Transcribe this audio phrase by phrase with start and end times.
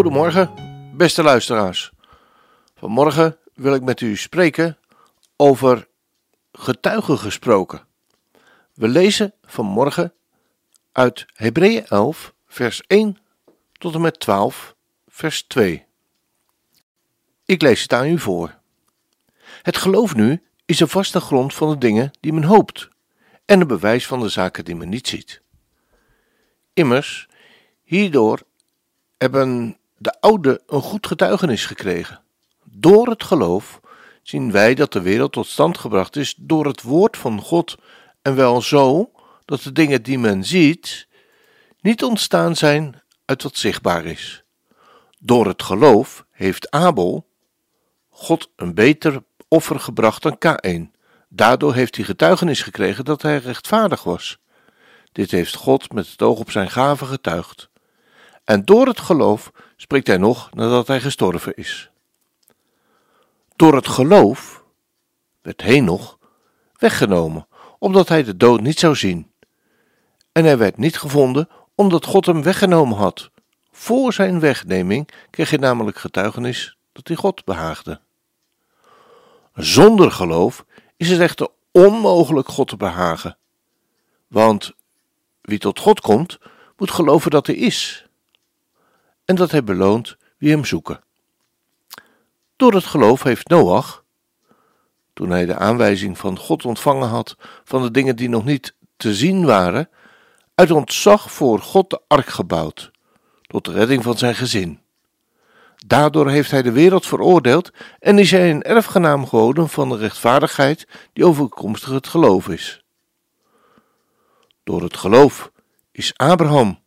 [0.00, 0.50] Goedemorgen,
[0.96, 1.92] beste luisteraars.
[2.74, 4.78] Vanmorgen wil ik met u spreken
[5.36, 5.88] over
[6.52, 7.86] getuigen gesproken.
[8.74, 10.12] We lezen vanmorgen
[10.92, 13.18] uit Hebreeën 11, vers 1
[13.72, 14.74] tot en met 12,
[15.08, 15.86] vers 2.
[17.44, 18.58] Ik lees het aan u voor.
[19.62, 22.88] Het geloof nu is de vaste grond van de dingen die men hoopt
[23.44, 25.42] en een bewijs van de zaken die men niet ziet.
[26.72, 27.28] Immers,
[27.82, 28.42] hierdoor
[29.16, 32.20] hebben de ouden een goed getuigenis gekregen.
[32.64, 33.80] Door het geloof
[34.22, 37.76] zien wij dat de wereld tot stand gebracht is door het woord van God
[38.22, 39.10] en wel zo
[39.44, 41.08] dat de dingen die men ziet
[41.80, 44.44] niet ontstaan zijn uit wat zichtbaar is.
[45.18, 47.26] Door het geloof heeft Abel
[48.08, 50.94] God een beter offer gebracht dan Kain.
[51.28, 54.38] Daardoor heeft hij getuigenis gekregen dat hij rechtvaardig was.
[55.12, 57.70] Dit heeft God met het oog op zijn gave getuigd.
[58.44, 59.50] En door het geloof
[59.80, 61.90] spreekt hij nog nadat hij gestorven is.
[63.56, 64.64] Door het geloof
[65.42, 66.18] werd Henoch
[66.76, 67.46] weggenomen,
[67.78, 69.30] omdat hij de dood niet zou zien.
[70.32, 73.30] En hij werd niet gevonden, omdat God hem weggenomen had.
[73.70, 78.00] Voor zijn wegneming kreeg hij namelijk getuigenis dat hij God behaagde.
[79.54, 80.64] Zonder geloof
[80.96, 83.36] is het echter onmogelijk God te behagen.
[84.26, 84.72] Want
[85.40, 86.38] wie tot God komt,
[86.76, 88.09] moet geloven dat hij is.
[89.30, 91.00] En dat hij beloont wie hem zoeken.
[92.56, 94.04] Door het geloof heeft Noach,
[95.12, 99.14] toen hij de aanwijzing van God ontvangen had van de dingen die nog niet te
[99.14, 99.88] zien waren,
[100.54, 102.90] uit ontzag voor God de ark gebouwd,
[103.42, 104.80] tot de redding van zijn gezin.
[105.86, 110.86] Daardoor heeft hij de wereld veroordeeld en is hij een erfgenaam geworden van de rechtvaardigheid
[111.12, 112.84] die overkomstig het geloof is.
[114.64, 115.50] Door het geloof
[115.92, 116.78] is Abraham,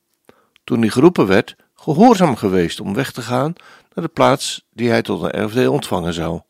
[0.64, 3.54] toen hij geroepen werd, gehoorzaam geweest om weg te gaan
[3.94, 6.42] naar de plaats die hij tot een erfdeel ontvangen zou.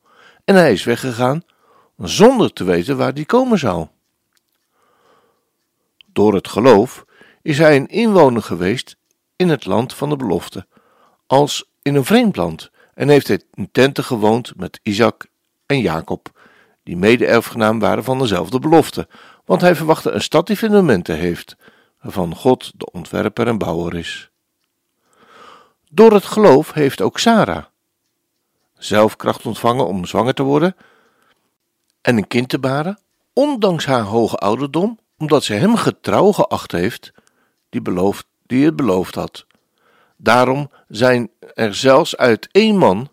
[0.46, 1.44] En hij is weggegaan
[1.98, 3.88] zonder te weten waar die komen zou.
[6.06, 7.06] Door het geloof
[7.42, 8.98] is hij een inwoner geweest
[9.36, 10.68] in het land van de belofte,
[11.28, 15.26] als in een vreemd land, en heeft hij in tenten gewoond met Isaac
[15.66, 16.40] en Jacob,
[16.84, 19.08] die mede-erfgenaam waren van dezelfde belofte,
[19.46, 21.56] want hij verwachtte een stad die fundamenten heeft,
[22.02, 24.33] waarvan God de ontwerper en bouwer is.
[25.96, 27.64] Door het geloof heeft ook Sarah
[28.78, 30.76] zelf kracht ontvangen om zwanger te worden
[32.02, 33.00] en een kind te baren,
[33.34, 37.12] ondanks haar hoge ouderdom, omdat ze hem getrouw geacht heeft
[37.70, 39.46] die, beloofd, die het beloofd had.
[40.18, 43.12] Daarom zijn er zelfs uit één man,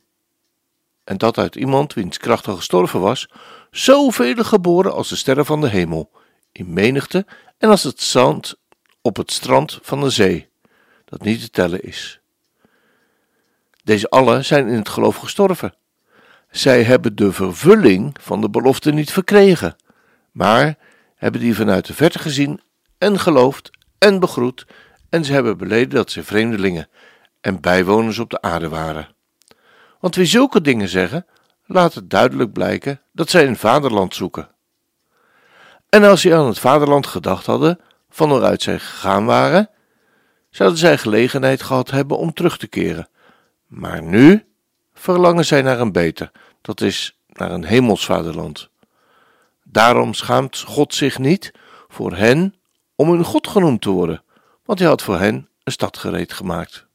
[1.05, 3.29] en dat uit iemand wiens kracht al gestorven was,
[3.71, 6.11] zoveel geboren als de sterren van de hemel,
[6.53, 7.27] in menigte
[7.59, 8.55] en als het zand
[9.03, 10.49] op het strand van de zee,
[11.05, 12.20] dat niet te tellen is.
[13.85, 15.75] Deze allen zijn in het geloof gestorven.
[16.51, 19.77] Zij hebben de vervulling van de belofte niet verkregen,
[20.33, 20.79] maar
[21.17, 22.61] hebben die vanuit de verte gezien
[22.99, 24.67] en geloofd en begroet,
[25.09, 26.89] en ze hebben beleden dat ze vreemdelingen
[27.41, 29.09] en bijwoners op de aarde waren.
[30.01, 31.27] Want wie zulke dingen zeggen,
[31.67, 34.51] laat het duidelijk blijken dat zij een vaderland zoeken.
[35.89, 37.81] En als zij aan het vaderland gedacht hadden,
[38.11, 39.71] van waaruit zij gegaan waren,
[40.51, 43.09] zouden zij gelegenheid gehad hebben om terug te keren
[43.71, 44.45] maar nu
[44.93, 48.69] verlangen zij naar een beter, dat is naar een hemelsvaderland.
[49.63, 51.53] Daarom schaamt God zich niet
[51.89, 52.55] voor hen
[52.95, 54.23] om hun God genoemd te worden,
[54.65, 56.87] want hij had voor hen een stad gereed gemaakt.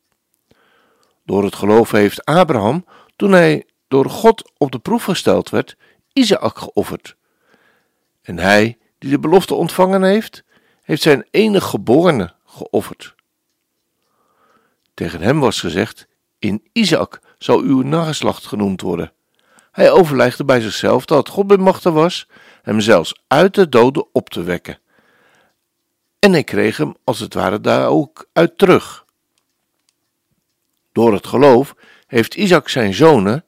[1.25, 2.85] Door het geloof heeft Abraham,
[3.15, 5.77] toen hij door God op de proef gesteld werd,
[6.13, 7.15] Isaac geofferd.
[8.21, 10.44] En hij, die de belofte ontvangen heeft,
[10.81, 13.15] heeft zijn enige geborene geofferd.
[14.94, 16.07] Tegen hem was gezegd:
[16.45, 19.12] in Isaac zou uw nageslacht genoemd worden.
[19.71, 22.27] Hij overlegde bij zichzelf dat God bemachtig was
[22.62, 24.80] hem zelfs uit de doden op te wekken.
[26.19, 29.06] En hij kreeg hem als het ware daar ook uit terug.
[30.92, 31.75] Door het geloof
[32.07, 33.45] heeft Isaac zijn zonen,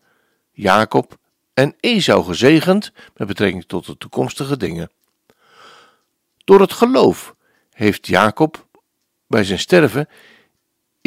[0.52, 1.18] Jacob
[1.54, 4.92] en Esau gezegend met betrekking tot de toekomstige dingen.
[6.44, 7.36] Door het geloof
[7.72, 8.68] heeft Jacob
[9.28, 10.08] bij zijn sterven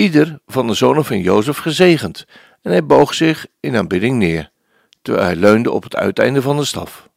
[0.01, 2.27] ieder van de zonen van Jozef gezegend
[2.63, 4.51] en hij boog zich in aanbidding neer,
[5.03, 7.09] terwijl hij leunde op het uiteinde van de staf.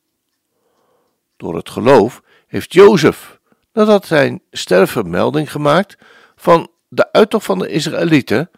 [1.38, 3.40] Door het geloof heeft Jozef,
[3.74, 5.98] nadat zijn sterven melding gemaakt
[6.36, 8.50] van de uittocht van de Israëlieten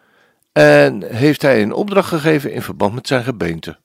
[0.52, 3.78] en heeft hij een opdracht gegeven in verband met zijn gebeente.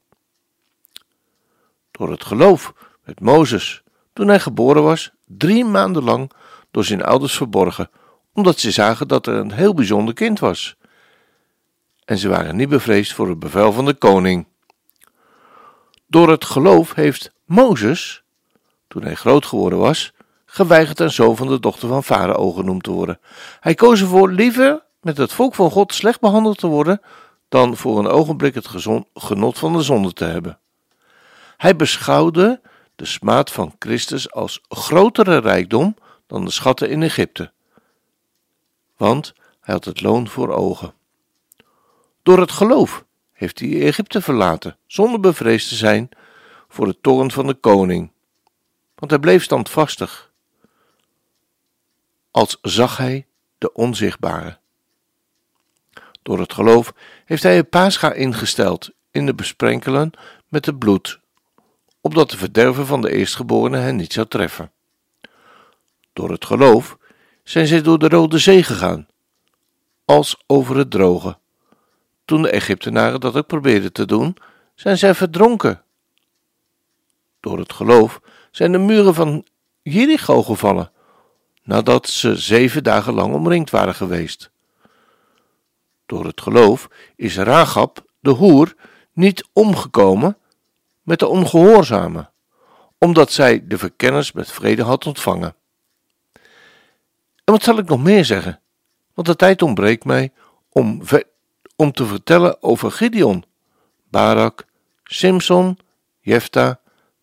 [1.91, 2.73] Door het geloof
[3.03, 3.83] werd Mozes,
[4.13, 6.31] toen hij geboren was, drie maanden lang
[6.71, 7.89] door zijn ouders verborgen,
[8.33, 10.75] omdat ze zagen dat er een heel bijzonder kind was.
[12.05, 14.47] En ze waren niet bevreesd voor het bevel van de koning.
[16.07, 18.23] Door het geloof heeft Mozes,
[18.87, 20.13] toen hij groot geworden was,
[20.45, 23.19] geweigerd een zoon van de dochter van Farao genoemd te worden.
[23.59, 27.01] Hij koos ervoor liever met het volk van God slecht behandeld te worden,
[27.49, 28.67] dan voor een ogenblik het
[29.13, 30.59] genot van de zonde te hebben.
[31.57, 32.61] Hij beschouwde
[32.95, 35.95] de smaad van Christus als grotere rijkdom
[36.27, 37.51] dan de schatten in Egypte,
[39.01, 40.93] want hij had het loon voor ogen.
[42.23, 46.09] Door het geloof heeft hij Egypte verlaten, zonder bevreesd te zijn
[46.67, 48.11] voor de toorn van de koning,
[48.95, 50.31] want hij bleef standvastig,
[52.31, 53.25] als zag hij
[53.57, 54.57] de onzichtbare.
[56.21, 56.93] Door het geloof
[57.25, 60.11] heeft hij een paascha ingesteld in de besprenkelen
[60.47, 61.19] met het bloed,
[62.01, 64.71] opdat de verderven van de eerstgeborene hen niet zou treffen.
[66.13, 66.99] Door het geloof
[67.51, 69.07] zijn zij door de Rode Zee gegaan,
[70.05, 71.37] als over het droge.
[72.25, 74.37] Toen de Egyptenaren dat ook probeerden te doen,
[74.75, 75.83] zijn zij verdronken.
[77.39, 78.21] Door het geloof
[78.51, 79.45] zijn de muren van
[79.81, 80.91] Jericho gevallen,
[81.63, 84.51] nadat ze zeven dagen lang omringd waren geweest.
[86.05, 88.75] Door het geloof is Ragab, de hoer,
[89.13, 90.37] niet omgekomen
[91.01, 92.31] met de ongehoorzamen,
[92.97, 95.55] omdat zij de verkenners met vrede had ontvangen.
[97.43, 98.59] En wat zal ik nog meer zeggen?
[99.13, 100.31] Want de tijd ontbreekt mij
[100.69, 101.01] om,
[101.75, 103.45] om te vertellen over Gideon,
[104.09, 104.65] Barak,
[105.03, 105.77] Simson,
[106.19, 106.79] Jefta,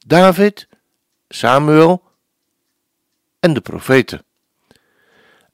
[0.07, 0.69] David,
[1.29, 2.03] Samuel
[3.41, 4.25] en de profeten.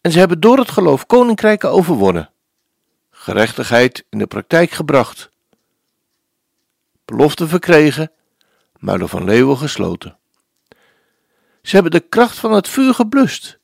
[0.01, 2.33] En ze hebben door het geloof koninkrijken overwonnen
[3.25, 5.31] gerechtigheid in de praktijk gebracht,
[7.05, 8.13] beloften verkregen,
[8.79, 10.19] muilen van leeuwen gesloten.
[11.63, 13.59] Ze hebben de kracht van het vuur geblust.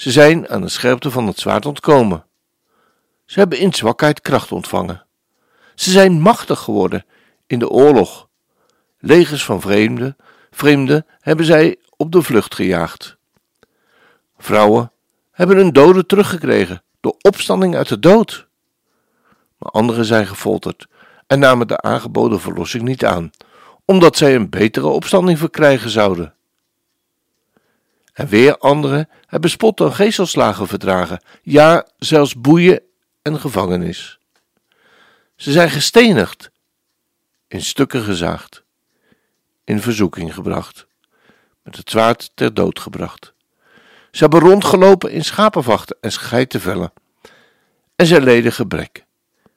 [0.00, 2.24] Ze zijn aan de scherpte van het zwaard ontkomen.
[3.24, 5.06] Ze hebben in zwakheid kracht ontvangen.
[5.74, 7.04] Ze zijn machtig geworden
[7.46, 8.28] in de oorlog.
[8.98, 10.16] Legers van vreemden,
[10.50, 13.16] vreemden hebben zij op de vlucht gejaagd.
[14.38, 14.92] Vrouwen
[15.30, 18.48] hebben hun doden teruggekregen door opstanding uit de dood
[19.58, 20.88] maar anderen zijn gefolterd
[21.26, 23.30] en namen de aangeboden verlossing niet aan,
[23.84, 26.34] omdat zij een betere opstanding verkrijgen zouden.
[28.12, 32.82] En weer anderen hebben spot en geestelslagen verdragen, ja, zelfs boeien
[33.22, 34.18] en gevangenis.
[35.36, 36.50] Ze zijn gestenigd,
[37.48, 38.62] in stukken gezaagd,
[39.64, 40.86] in verzoeking gebracht,
[41.62, 43.32] met het zwaard ter dood gebracht.
[44.10, 46.92] Ze hebben rondgelopen in schapenvachten en geitenvellen,
[47.96, 49.04] en zij leden gebrek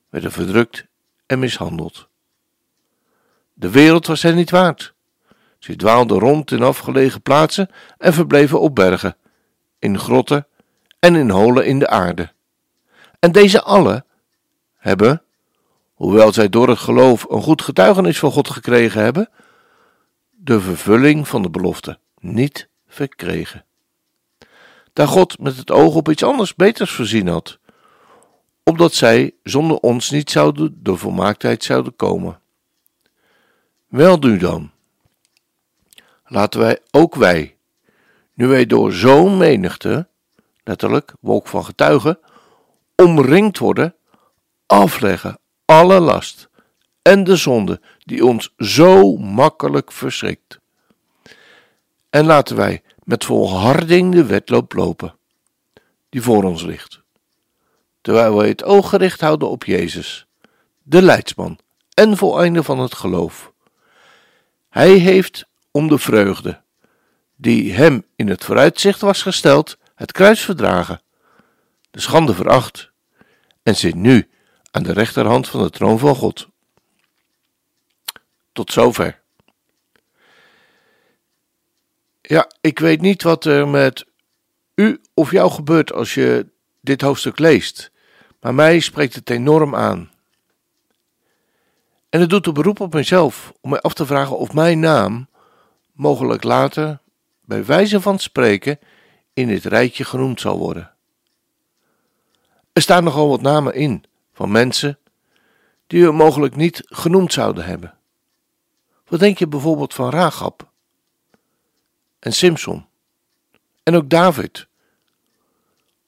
[0.09, 0.85] werden verdrukt
[1.25, 2.07] en mishandeld.
[3.53, 4.92] De wereld was hen niet waard.
[5.63, 9.15] Ze dwaalden rond in afgelegen plaatsen en verbleven op bergen,
[9.79, 10.47] in grotten
[10.99, 12.31] en in holen in de aarde.
[13.19, 14.05] En deze allen
[14.77, 15.21] hebben,
[15.93, 19.29] hoewel zij door het geloof een goed getuigenis van God gekregen hebben,
[20.31, 23.65] de vervulling van de belofte niet verkregen.
[24.93, 27.59] Daar God met het oog op iets anders beters voorzien had,
[28.63, 32.39] opdat zij zonder ons niet zouden de volmaaktheid zouden komen.
[33.87, 34.72] Wel nu dan,
[36.33, 37.55] laten wij ook wij,
[38.33, 40.07] nu wij door zo'n menigte,
[40.63, 42.19] letterlijk wolk van getuigen,
[42.95, 43.95] omringd worden,
[44.65, 46.49] afleggen alle last
[47.01, 50.59] en de zonde die ons zo makkelijk verschrikt.
[52.09, 55.15] En laten wij met volharding de wedloop lopen,
[56.09, 57.03] die voor ons ligt
[58.03, 60.25] terwijl wij het oog gericht houden op Jezus,
[60.81, 61.59] de leidsman
[61.93, 63.51] en voleinde van het geloof.
[64.69, 66.61] Hij heeft om de vreugde,
[67.35, 71.01] die hem in het vooruitzicht was gesteld, het kruis verdragen,
[71.91, 72.91] de schande veracht
[73.63, 74.29] en zit nu
[74.71, 76.47] aan de rechterhand van de troon van God.
[78.51, 79.21] Tot zover.
[82.21, 84.05] Ja, ik weet niet wat er met
[84.75, 86.47] u of jou gebeurt als je
[86.81, 87.91] dit hoofdstuk leest
[88.43, 90.11] maar mij spreekt het enorm aan.
[92.09, 95.27] En het doet een beroep op mezelf om mij af te vragen of mijn naam
[95.93, 96.99] mogelijk later,
[97.41, 98.79] bij wijze van spreken,
[99.33, 100.91] in dit rijtje genoemd zal worden.
[102.73, 104.99] Er staan nogal wat namen in van mensen
[105.87, 107.97] die we mogelijk niet genoemd zouden hebben.
[109.07, 110.71] Wat denk je bijvoorbeeld van Rahab
[112.19, 112.85] en Simson
[113.83, 114.67] en ook David?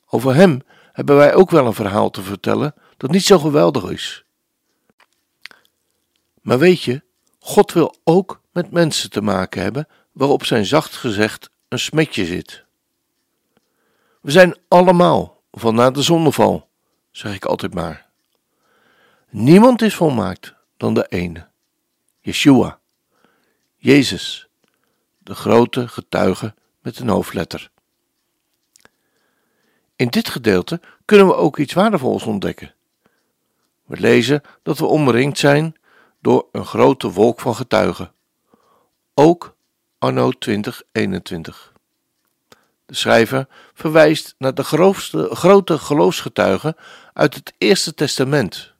[0.09, 0.61] Over hem
[0.91, 4.25] hebben wij ook wel een verhaal te vertellen dat niet zo geweldig is.
[6.41, 7.03] Maar weet je,
[7.39, 12.63] God wil ook met mensen te maken hebben waarop zijn zacht gezegd een smetje zit.
[14.21, 16.69] We zijn allemaal van na de zondeval,
[17.11, 18.09] zeg ik altijd maar.
[19.29, 21.47] Niemand is volmaakt dan de ene,
[22.19, 22.79] Yeshua,
[23.75, 24.47] Jezus,
[25.17, 27.71] de grote getuige met een hoofdletter.
[29.95, 32.73] In dit gedeelte kunnen we ook iets waardevols ontdekken.
[33.85, 35.75] We lezen dat we omringd zijn
[36.21, 38.13] door een grote wolk van getuigen.
[39.17, 39.55] Ook
[39.97, 41.73] anno 2021.
[42.85, 46.75] De schrijver verwijst naar de grootste, grote geloofsgetuigen
[47.13, 48.73] uit het Eerste Testament.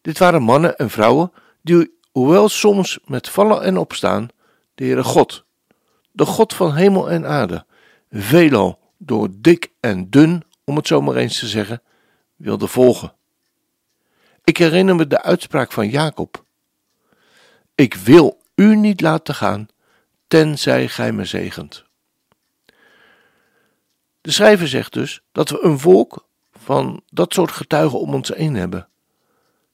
[0.00, 4.28] Dit waren mannen en vrouwen die, hoewel soms met vallen en opstaan,
[4.74, 5.44] de Heere God,
[6.12, 7.66] de God van hemel en aarde,
[8.10, 11.82] veelal door dik en dun, om het zo maar eens te zeggen,
[12.36, 13.14] wilde volgen.
[14.44, 16.41] Ik herinner me de uitspraak van Jacob:
[17.82, 19.68] Ik wil u niet laten gaan,
[20.28, 21.84] tenzij gij me zegent.
[24.20, 28.54] De schrijver zegt dus dat we een volk van dat soort getuigen om ons heen
[28.54, 28.88] hebben.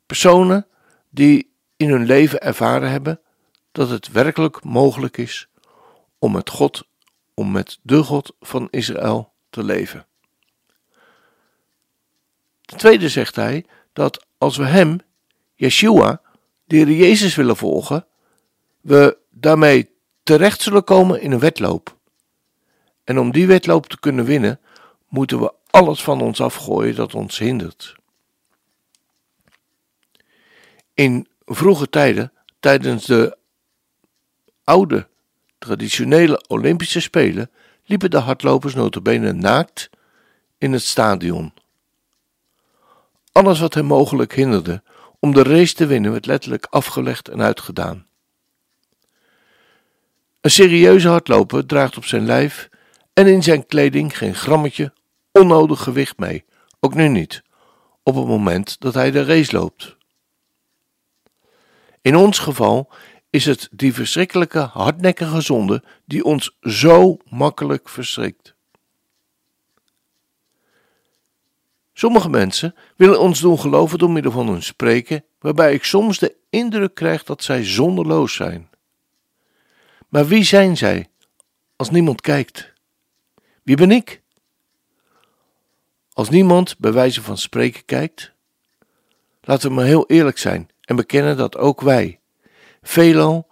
[0.07, 0.67] Personen
[1.11, 3.21] die in hun leven ervaren hebben
[3.73, 5.49] dat het werkelijk mogelijk is
[6.19, 6.87] om met God,
[7.35, 10.07] om met de God van Israël te leven.
[12.61, 15.01] Ten tweede zegt hij dat als we Hem,
[15.55, 16.21] Yeshua,
[16.69, 18.07] de Jezus willen volgen,
[18.81, 19.91] we daarmee
[20.23, 21.97] terecht zullen komen in een wedloop.
[23.05, 24.61] En om die wedloop te kunnen winnen,
[25.09, 27.97] moeten we alles van ons afgooien dat ons hindert.
[30.95, 33.37] In vroege tijden, tijdens de
[34.65, 35.09] oude
[35.59, 37.51] traditionele Olympische Spelen,
[37.85, 39.91] liepen de hardlopers notabene naakt
[40.59, 41.53] in het stadion.
[43.33, 44.83] Alles wat hem mogelijk hinderde
[45.21, 48.07] om de race te winnen werd letterlijk afgelegd en uitgedaan.
[50.41, 52.69] Een serieuze hardloper draagt op zijn lijf
[53.13, 54.93] en in zijn kleding geen grammetje
[55.33, 56.45] onnodig gewicht mee,
[56.81, 57.43] ook nu niet,
[58.03, 59.97] op het moment dat hij de race loopt.
[62.01, 62.93] In ons geval
[63.31, 68.55] is het die verschrikkelijke hardnekkige zonde die ons zo makkelijk verstrikt.
[71.99, 76.37] Sommige mensen willen ons doen geloven door middel van hun spreken, waarbij ik soms de
[76.51, 78.71] indruk krijg dat zij zonderloos zijn.
[80.09, 81.11] Maar wie zijn zij
[81.77, 82.73] als niemand kijkt?
[83.63, 84.23] Wie ben ik?
[86.13, 88.33] Als niemand bij wijze van spreken kijkt,
[89.41, 92.21] laten we maar heel eerlijk zijn en bekennen dat ook wij,
[92.83, 93.47] veelal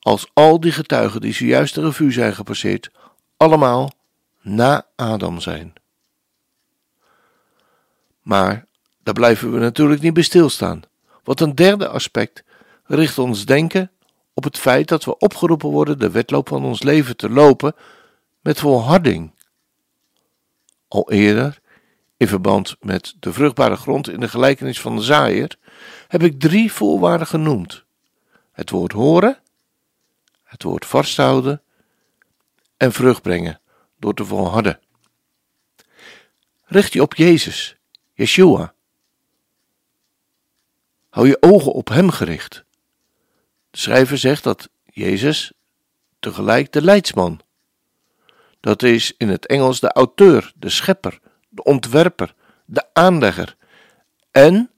[0.00, 2.90] als al die getuigen die zojuist de revue zijn gepasseerd,
[3.36, 3.90] allemaal
[4.42, 5.74] na Adam zijn.
[8.26, 8.66] Maar
[9.02, 10.82] daar blijven we natuurlijk niet bij stilstaan.
[11.24, 12.44] Want een derde aspect
[12.84, 13.90] richt ons denken
[14.34, 17.74] op het feit dat we opgeroepen worden de wedloop van ons leven te lopen
[18.40, 19.30] met volharding.
[20.88, 21.60] Al eerder,
[22.16, 25.56] in verband met de vruchtbare grond in de gelijkenis van de zaaier,
[26.08, 27.84] heb ik drie voorwaarden genoemd:
[28.52, 29.38] het woord horen,
[30.42, 31.62] het woord vasthouden
[32.76, 33.60] en vrucht brengen
[33.98, 34.80] door te volharden.
[36.64, 37.75] Richt je op Jezus,
[38.16, 38.74] Yeshua.
[41.08, 42.64] Hou je ogen op Hem gericht.
[43.70, 45.52] De schrijver zegt dat Jezus
[46.20, 47.40] tegelijk de leidsman.
[48.60, 53.56] Dat is in het Engels de auteur, de schepper, de ontwerper, de aanlegger
[54.30, 54.70] en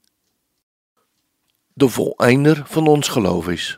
[1.73, 3.77] de voleinder van ons geloof is.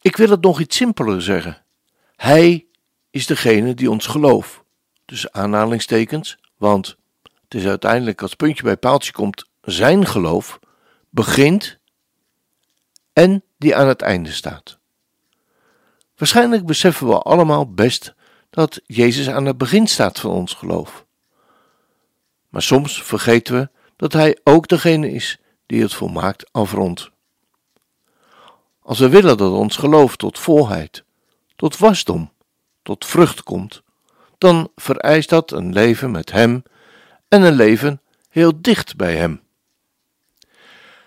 [0.00, 1.64] Ik wil het nog iets simpeler zeggen.
[2.16, 2.66] Hij
[3.10, 4.64] is degene die ons geloof,
[5.04, 6.96] tussen aanhalingstekens, want
[7.52, 10.58] het is uiteindelijk als puntje bij paaltje komt zijn geloof,
[11.10, 11.78] begint
[13.12, 14.78] en die aan het einde staat.
[16.16, 18.14] Waarschijnlijk beseffen we allemaal best
[18.50, 21.06] dat Jezus aan het begin staat van ons geloof.
[22.48, 27.10] Maar soms vergeten we dat Hij ook degene is die het volmaakt afrondt.
[28.82, 31.04] Als we willen dat ons geloof tot volheid,
[31.56, 32.32] tot wasdom,
[32.82, 33.82] tot vrucht komt,
[34.38, 36.62] dan vereist dat een leven met Hem
[37.32, 39.40] en een leven heel dicht bij Hem.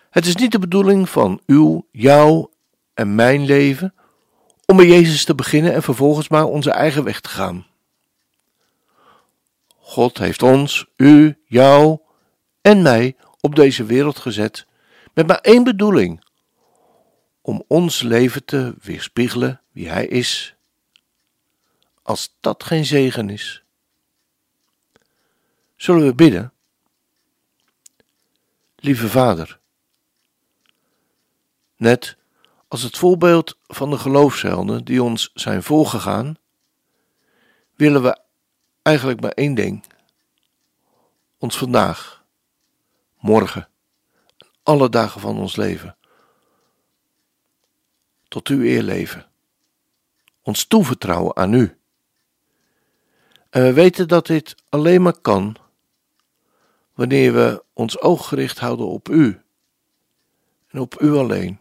[0.10, 2.51] Het is niet de bedoeling van uw, jouw
[2.94, 3.94] en mijn leven
[4.65, 7.65] om bij Jezus te beginnen en vervolgens maar onze eigen weg te gaan.
[9.77, 12.00] God heeft ons, u, jou
[12.62, 14.65] en mij op deze wereld gezet
[15.13, 16.24] met maar één bedoeling:
[17.41, 20.55] om ons leven te weerspiegelen wie Hij is.
[22.01, 23.65] Als dat geen zegen is,
[25.75, 26.53] zullen we bidden.
[28.75, 29.60] Lieve Vader,
[31.75, 32.17] net
[32.67, 36.38] als het voorbeeld van de geloofshelden die ons zijn voorgegaan,
[37.75, 38.20] willen we
[38.82, 39.84] eigenlijk maar één ding:
[41.38, 42.24] ons vandaag,
[43.20, 43.67] morgen,
[44.63, 45.98] alle dagen van ons leven,
[48.27, 49.29] tot uw eer leven,
[50.41, 51.77] ons toevertrouwen aan u.
[53.50, 55.58] En we weten dat dit alleen maar kan
[56.96, 59.42] wanneer we ons oog gericht houden op u
[60.68, 61.60] en op u alleen.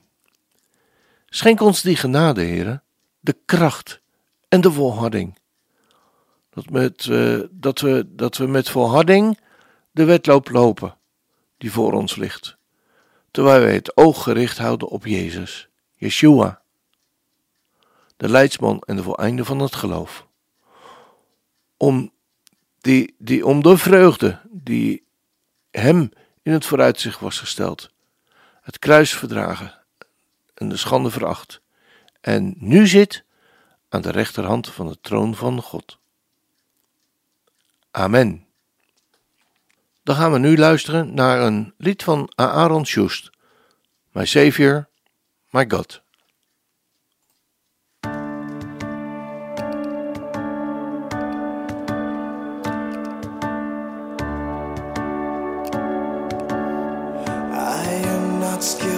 [1.27, 2.83] Schenk ons die genade, heren,
[3.21, 4.01] de kracht
[4.49, 5.39] en de volharding.
[6.51, 9.39] Dat, met, uh, dat, we, dat we met volharding
[9.91, 10.97] de wedloop lopen
[11.59, 12.57] die voor ons ligt,
[13.31, 16.63] terwijl wij het oog gericht houden op Jezus, Yeshua,
[18.17, 20.27] de leidsman en de voleinde van het geloof.
[21.77, 22.13] Om,
[22.81, 25.04] die, die, om de vreugde die
[25.81, 26.13] hem
[26.43, 27.91] in het vooruitzicht was gesteld,
[28.63, 29.75] het kruis verdragen
[30.55, 31.61] en de schande veracht,
[32.21, 33.25] en nu zit
[33.89, 35.99] aan de rechterhand van de troon van God.
[37.91, 38.47] Amen.
[40.03, 43.31] Dan gaan we nu luisteren naar een lied van Aaron Schust,
[44.13, 44.89] My Savior,
[45.51, 46.04] My God.
[58.65, 58.94] scared.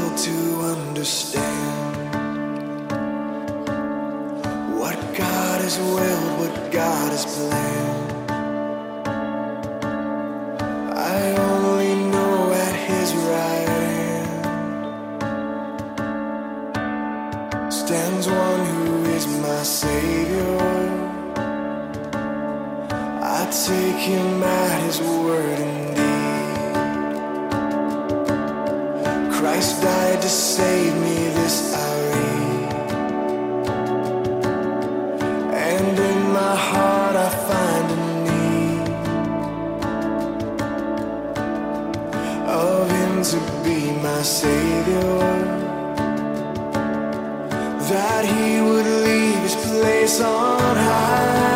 [43.31, 45.19] To be my Savior.
[47.91, 51.56] That he would leave his place on high.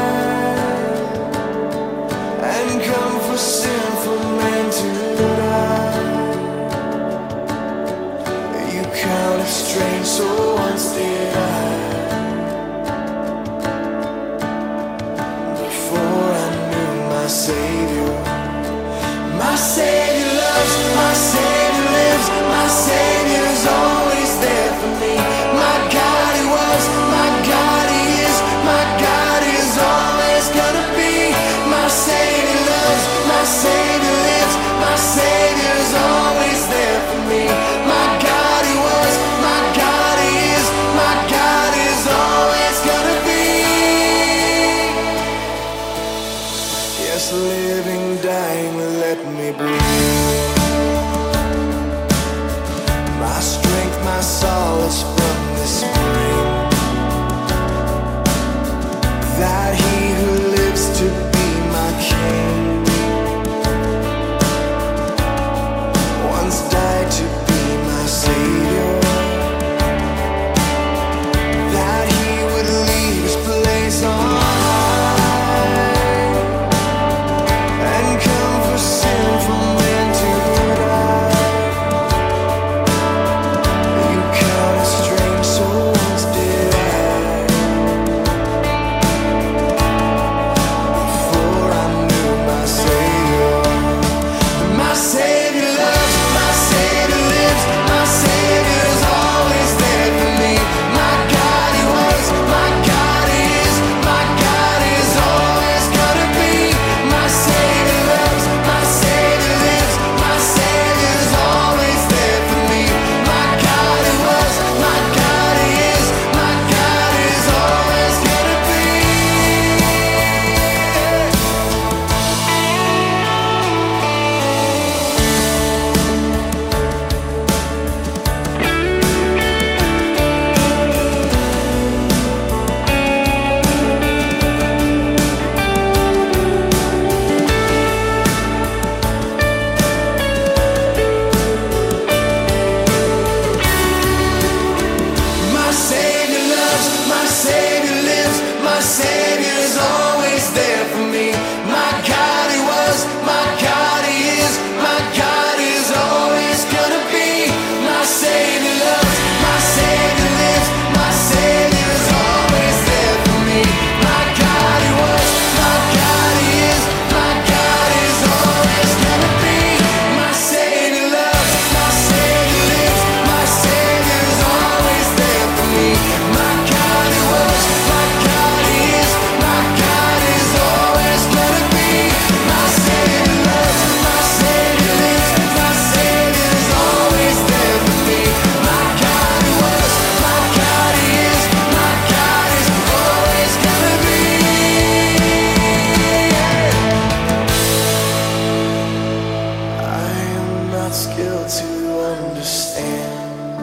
[200.91, 203.61] not skilled to understand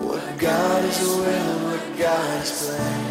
[0.00, 3.03] what God is will, what God is plan.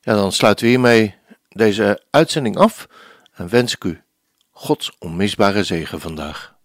[0.00, 1.14] Ja, dan sluiten we hiermee
[1.48, 2.86] deze uitzending af
[3.34, 4.02] en wens ik u
[4.50, 6.56] Gods onmisbare zegen vandaag.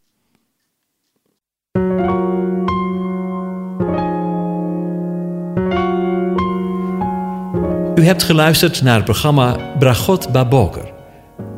[7.96, 10.92] U hebt geluisterd naar het programma Bragot Baboker.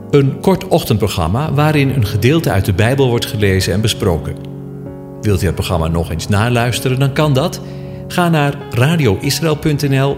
[0.10, 4.36] Een kort ochtendprogramma waarin een gedeelte uit de Bijbel wordt gelezen en besproken.
[5.22, 7.62] Wilt u het programma nog eens naluisteren, dan kan dat.
[8.08, 10.18] Ga naar radioisrael.nl